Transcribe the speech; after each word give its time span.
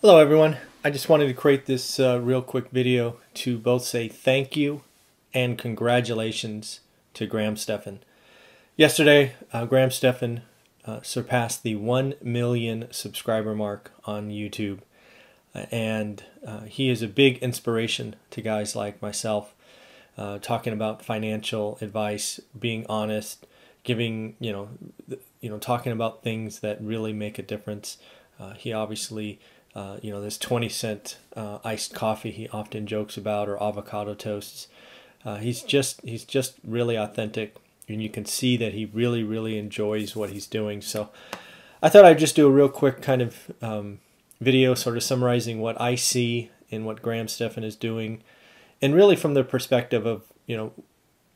Hello 0.00 0.18
everyone. 0.18 0.58
I 0.84 0.90
just 0.90 1.08
wanted 1.08 1.26
to 1.26 1.34
create 1.34 1.66
this 1.66 1.98
uh, 1.98 2.20
real 2.20 2.40
quick 2.40 2.70
video 2.70 3.16
to 3.34 3.58
both 3.58 3.82
say 3.82 4.06
thank 4.06 4.56
you 4.56 4.82
and 5.34 5.58
congratulations 5.58 6.78
to 7.14 7.26
Graham 7.26 7.56
Stephan. 7.56 7.98
Yesterday, 8.76 9.34
uh, 9.52 9.66
Graham 9.66 9.90
Stephan 9.90 10.42
uh, 10.84 11.00
surpassed 11.02 11.64
the 11.64 11.74
1 11.74 12.14
million 12.22 12.86
subscriber 12.92 13.56
mark 13.56 13.90
on 14.04 14.30
YouTube. 14.30 14.82
Uh, 15.52 15.66
and 15.72 16.22
uh, 16.46 16.60
he 16.60 16.90
is 16.90 17.02
a 17.02 17.08
big 17.08 17.38
inspiration 17.38 18.14
to 18.30 18.40
guys 18.40 18.76
like 18.76 19.02
myself, 19.02 19.52
uh, 20.16 20.38
talking 20.38 20.72
about 20.72 21.04
financial 21.04 21.76
advice, 21.80 22.38
being 22.56 22.86
honest, 22.88 23.48
giving, 23.82 24.36
you 24.38 24.52
know, 24.52 24.68
you 25.40 25.50
know, 25.50 25.58
talking 25.58 25.90
about 25.90 26.22
things 26.22 26.60
that 26.60 26.80
really 26.80 27.12
make 27.12 27.36
a 27.36 27.42
difference. 27.42 27.98
he 28.58 28.72
obviously 28.72 29.40
uh, 29.78 29.96
you 30.02 30.10
know, 30.10 30.20
this 30.20 30.36
20 30.38 30.68
cent 30.68 31.18
uh, 31.36 31.58
iced 31.62 31.94
coffee 31.94 32.32
he 32.32 32.48
often 32.48 32.84
jokes 32.84 33.16
about, 33.16 33.48
or 33.48 33.62
avocado 33.62 34.12
toasts. 34.12 34.66
Uh, 35.24 35.36
he's 35.36 35.62
just 35.62 36.00
he's 36.02 36.24
just 36.24 36.54
really 36.64 36.96
authentic, 36.96 37.54
and 37.86 38.02
you 38.02 38.08
can 38.08 38.24
see 38.24 38.56
that 38.56 38.74
he 38.74 38.86
really 38.86 39.22
really 39.22 39.56
enjoys 39.56 40.16
what 40.16 40.30
he's 40.30 40.48
doing. 40.48 40.82
So, 40.82 41.10
I 41.80 41.88
thought 41.88 42.04
I'd 42.04 42.18
just 42.18 42.34
do 42.34 42.48
a 42.48 42.50
real 42.50 42.68
quick 42.68 43.00
kind 43.00 43.22
of 43.22 43.52
um, 43.62 44.00
video, 44.40 44.74
sort 44.74 44.96
of 44.96 45.04
summarizing 45.04 45.60
what 45.60 45.80
I 45.80 45.94
see 45.94 46.50
in 46.70 46.84
what 46.84 47.00
Graham 47.00 47.28
Stephan 47.28 47.62
is 47.62 47.76
doing, 47.76 48.20
and 48.82 48.96
really 48.96 49.14
from 49.14 49.34
the 49.34 49.44
perspective 49.44 50.06
of 50.06 50.24
you 50.46 50.56
know 50.56 50.72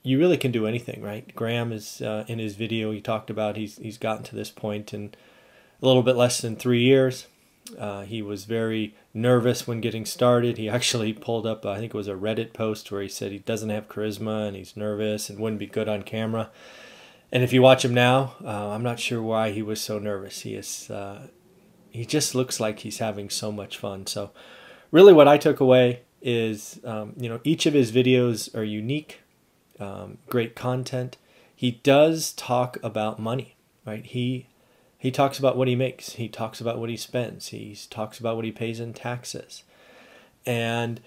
you 0.03 0.19
really 0.19 0.37
can 0.37 0.51
do 0.51 0.67
anything, 0.67 1.01
right? 1.01 1.33
Graham 1.37 1.71
is 1.71 2.03
uh, 2.03 2.25
in 2.27 2.41
his 2.41 2.57
video. 2.57 2.91
He 2.91 3.01
talked 3.01 3.31
about 3.31 3.57
he's 3.57 3.77
he's 3.77 3.99
gotten 3.99 4.25
to 4.25 4.35
this 4.35 4.51
point 4.51 4.93
in 4.93 5.15
a 5.81 5.87
little 5.87 6.03
bit 6.03 6.17
less 6.17 6.41
than 6.41 6.57
three 6.57 6.83
years. 6.83 7.29
Uh, 7.79 8.03
he 8.03 8.23
was 8.23 8.45
very 8.45 8.95
nervous 9.15 9.67
when 9.67 9.81
getting 9.81 10.05
started. 10.05 10.59
He 10.59 10.69
actually 10.69 11.13
pulled 11.13 11.47
up, 11.47 11.65
I 11.65 11.79
think 11.79 11.95
it 11.95 11.97
was 11.97 12.09
a 12.09 12.15
Reddit 12.15 12.53
post 12.53 12.91
where 12.91 13.03
he 13.03 13.09
said 13.09 13.33
he 13.33 13.39
doesn't 13.39 13.71
have 13.71 13.89
charisma 13.89 14.49
and 14.49 14.57
he's 14.57 14.77
nervous 14.77 15.31
and 15.31 15.39
wouldn't 15.39 15.61
be 15.61 15.67
good 15.67 15.89
on 15.89 16.03
camera. 16.03 16.51
And 17.31 17.43
if 17.43 17.53
you 17.53 17.63
watch 17.63 17.85
him 17.85 17.95
now, 17.95 18.35
uh, 18.45 18.71
I'm 18.71 18.83
not 18.83 19.01
sure 19.01 19.23
why 19.23 19.53
he 19.53 19.63
was 19.63 19.81
so 19.81 19.99
nervous. 19.99 20.41
He 20.41 20.55
is, 20.55 20.91
uh, 20.91 21.29
he 21.91 22.05
just 22.05 22.35
looks 22.35 22.61
like 22.61 22.81
he's 22.81 22.99
having 22.99 23.31
so 23.31 23.51
much 23.51 23.79
fun. 23.79 24.07
So, 24.07 24.33
really, 24.91 25.13
what 25.13 25.29
I 25.29 25.39
took 25.39 25.61
away 25.61 26.03
is, 26.21 26.79
um, 26.85 27.15
you 27.17 27.29
know, 27.29 27.41
each 27.43 27.65
of 27.65 27.75
his 27.75 27.91
videos 27.91 28.55
are 28.55 28.65
unique, 28.65 29.21
um, 29.81 30.19
great 30.29 30.55
content. 30.55 31.17
He 31.55 31.71
does 31.71 32.33
talk 32.33 32.77
about 32.83 33.19
money, 33.19 33.57
right? 33.87 34.05
He 34.05 34.49
he 35.03 35.11
talks 35.11 35.37
about 35.37 35.57
what 35.57 35.67
he 35.67 35.75
makes. 35.75 36.13
He 36.13 36.29
talks 36.29 36.61
about 36.61 36.79
what 36.79 36.89
he 36.89 36.97
spends. 36.97 37.49
He 37.49 37.77
talks 37.91 38.21
about 38.21 38.37
what 38.37 38.45
he 38.45 38.53
pays 38.53 38.79
in 38.79 38.95
taxes. 38.95 39.65
And, 40.47 41.01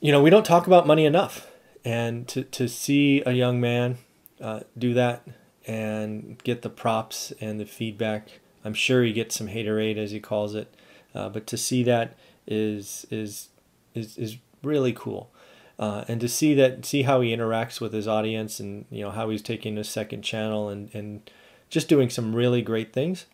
you 0.00 0.10
know, 0.10 0.20
we 0.20 0.30
don't 0.30 0.44
talk 0.44 0.66
about 0.66 0.84
money 0.84 1.04
enough. 1.04 1.46
And 1.84 2.26
to, 2.26 2.42
to 2.42 2.66
see 2.66 3.22
a 3.24 3.30
young 3.30 3.60
man 3.60 3.98
uh, 4.40 4.62
do 4.76 4.94
that 4.94 5.22
and 5.64 6.42
get 6.42 6.62
the 6.62 6.70
props 6.70 7.32
and 7.40 7.60
the 7.60 7.66
feedback, 7.66 8.40
I'm 8.64 8.74
sure 8.74 9.04
he 9.04 9.12
gets 9.12 9.36
some 9.36 9.46
haterade, 9.46 9.96
as 9.96 10.10
he 10.10 10.18
calls 10.18 10.56
it. 10.56 10.74
Uh, 11.14 11.28
but 11.28 11.46
to 11.46 11.56
see 11.56 11.84
that 11.84 12.16
is, 12.48 13.06
is, 13.12 13.50
is, 13.94 14.18
is 14.18 14.38
really 14.64 14.92
cool. 14.92 15.30
Uh, 15.78 16.04
and 16.08 16.20
to 16.20 16.28
see 16.28 16.52
that, 16.54 16.84
see 16.84 17.02
how 17.02 17.20
he 17.20 17.32
interacts 17.32 17.80
with 17.80 17.92
his 17.92 18.08
audience 18.08 18.58
and, 18.58 18.86
you 18.90 19.04
know, 19.04 19.12
how 19.12 19.30
he's 19.30 19.40
taking 19.40 19.78
a 19.78 19.84
second 19.84 20.22
channel 20.22 20.68
and, 20.68 20.92
and, 20.92 21.30
just 21.72 21.88
doing 21.88 22.10
some 22.10 22.36
really 22.36 22.60
great 22.60 22.92
things. 22.92 23.24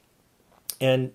And 0.81 1.13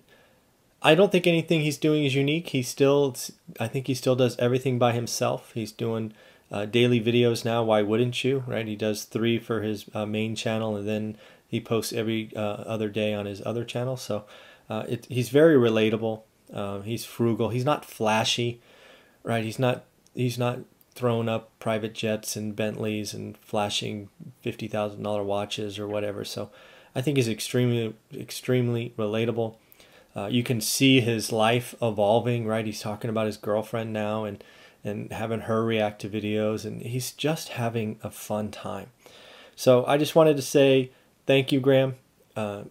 I 0.82 0.94
don't 0.94 1.10
think 1.10 1.26
anything 1.26 1.62
he's 1.62 1.78
doing 1.78 2.04
is 2.04 2.14
unique. 2.14 2.50
He 2.50 2.62
still, 2.62 3.16
I 3.58 3.66
think 3.66 3.86
he 3.86 3.94
still 3.94 4.14
does 4.14 4.36
everything 4.38 4.78
by 4.78 4.92
himself. 4.92 5.50
He's 5.54 5.72
doing 5.72 6.12
uh, 6.52 6.66
daily 6.66 7.00
videos 7.00 7.42
now. 7.42 7.64
Why 7.64 7.80
wouldn't 7.80 8.22
you, 8.22 8.44
right? 8.46 8.66
He 8.66 8.76
does 8.76 9.04
three 9.04 9.38
for 9.38 9.62
his 9.62 9.86
uh, 9.94 10.04
main 10.04 10.36
channel, 10.36 10.76
and 10.76 10.86
then 10.86 11.16
he 11.48 11.60
posts 11.60 11.94
every 11.94 12.30
uh, 12.36 12.40
other 12.40 12.90
day 12.90 13.14
on 13.14 13.24
his 13.24 13.40
other 13.46 13.64
channel. 13.64 13.96
So 13.96 14.26
uh, 14.68 14.84
it, 14.86 15.06
he's 15.08 15.30
very 15.30 15.56
relatable. 15.56 16.20
Uh, 16.52 16.80
he's 16.82 17.06
frugal. 17.06 17.48
He's 17.48 17.64
not 17.64 17.86
flashy, 17.86 18.60
right? 19.22 19.42
He's 19.42 19.58
not. 19.58 19.84
He's 20.14 20.38
not 20.38 20.58
throwing 20.94 21.28
up 21.28 21.58
private 21.58 21.94
jets 21.94 22.36
and 22.36 22.54
Bentleys 22.54 23.14
and 23.14 23.38
flashing 23.38 24.10
fifty 24.42 24.68
thousand 24.68 25.02
dollar 25.02 25.24
watches 25.24 25.78
or 25.78 25.88
whatever. 25.88 26.22
So 26.24 26.50
I 26.94 27.00
think 27.02 27.18
is 27.18 27.28
extremely 27.28 27.94
extremely 28.14 28.94
relatable. 28.96 29.56
Uh, 30.16 30.26
you 30.26 30.44
can 30.44 30.60
see 30.60 31.00
his 31.00 31.32
life 31.32 31.74
evolving, 31.82 32.46
right? 32.46 32.64
He's 32.64 32.80
talking 32.80 33.10
about 33.10 33.26
his 33.26 33.36
girlfriend 33.36 33.92
now 33.92 34.24
and 34.24 34.42
and 34.84 35.10
having 35.12 35.40
her 35.40 35.64
react 35.64 36.00
to 36.02 36.08
videos, 36.08 36.64
and 36.64 36.82
he's 36.82 37.10
just 37.12 37.50
having 37.50 37.98
a 38.02 38.10
fun 38.10 38.50
time. 38.50 38.88
So 39.56 39.84
I 39.86 39.96
just 39.96 40.14
wanted 40.14 40.36
to 40.36 40.42
say 40.42 40.90
thank 41.26 41.52
you, 41.52 41.60
Graham. 41.60 41.96
Uh, 42.36 42.64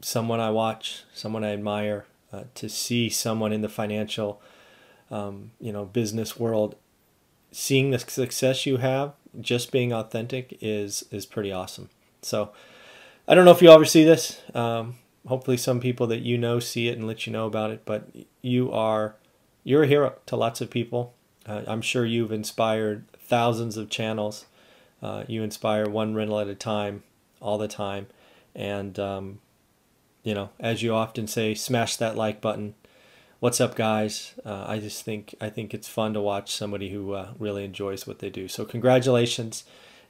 someone 0.00 0.40
I 0.40 0.50
watch, 0.50 1.04
someone 1.14 1.44
I 1.44 1.52
admire. 1.52 2.06
Uh, 2.32 2.44
to 2.54 2.66
see 2.66 3.10
someone 3.10 3.52
in 3.52 3.60
the 3.60 3.68
financial, 3.68 4.40
um, 5.10 5.50
you 5.60 5.70
know, 5.70 5.84
business 5.84 6.38
world, 6.40 6.76
seeing 7.50 7.90
the 7.90 7.98
success 7.98 8.64
you 8.64 8.78
have, 8.78 9.12
just 9.38 9.70
being 9.70 9.92
authentic 9.92 10.56
is 10.62 11.04
is 11.10 11.26
pretty 11.26 11.52
awesome. 11.52 11.90
So 12.22 12.50
I 13.28 13.34
don't 13.34 13.44
know 13.44 13.52
if 13.52 13.62
you 13.62 13.70
ever 13.70 13.84
see 13.84 14.04
this. 14.04 14.40
Um, 14.54 14.96
hopefully, 15.26 15.56
some 15.56 15.80
people 15.80 16.06
that 16.08 16.20
you 16.20 16.36
know 16.36 16.58
see 16.58 16.88
it 16.88 16.98
and 16.98 17.06
let 17.06 17.26
you 17.26 17.32
know 17.32 17.46
about 17.46 17.70
it. 17.70 17.82
But 17.84 18.08
you 18.40 18.72
are 18.72 19.16
you're 19.64 19.84
a 19.84 19.86
hero 19.88 20.14
to 20.26 20.36
lots 20.36 20.60
of 20.60 20.70
people. 20.70 21.14
Uh, 21.46 21.62
I'm 21.66 21.82
sure 21.82 22.04
you've 22.04 22.32
inspired 22.32 23.04
thousands 23.18 23.76
of 23.76 23.90
channels. 23.90 24.46
Uh, 25.00 25.24
you 25.26 25.42
inspire 25.42 25.88
one 25.88 26.14
rental 26.14 26.38
at 26.38 26.48
a 26.48 26.54
time, 26.54 27.02
all 27.40 27.58
the 27.58 27.68
time, 27.68 28.06
and 28.54 28.98
um, 28.98 29.40
you 30.22 30.34
know, 30.34 30.50
as 30.58 30.82
you 30.82 30.94
often 30.94 31.26
say, 31.26 31.54
smash 31.54 31.96
that 31.96 32.16
like 32.16 32.40
button. 32.40 32.74
What's 33.38 33.60
up, 33.60 33.74
guys? 33.74 34.34
Uh, 34.44 34.64
I 34.68 34.78
just 34.78 35.04
think 35.04 35.34
I 35.40 35.48
think 35.48 35.74
it's 35.74 35.88
fun 35.88 36.14
to 36.14 36.20
watch 36.20 36.52
somebody 36.52 36.90
who 36.90 37.12
uh, 37.12 37.32
really 37.38 37.64
enjoys 37.64 38.06
what 38.06 38.18
they 38.18 38.30
do. 38.30 38.48
So 38.48 38.64
congratulations, 38.64 39.64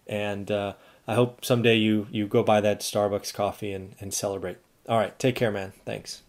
and 0.06 0.51
uh, 0.51 0.75
I 1.07 1.15
hope 1.15 1.45
someday 1.45 1.77
you 1.77 2.07
you 2.11 2.27
go 2.27 2.43
buy 2.43 2.61
that 2.61 2.81
Starbucks 2.81 3.35
coffee 3.35 3.73
and, 3.73 3.95
and 4.01 4.15
celebrate. 4.15 4.59
All 4.89 4.99
right, 4.99 5.19
take 5.19 5.35
care, 5.35 5.51
man. 5.51 5.73
Thanks. 5.85 6.23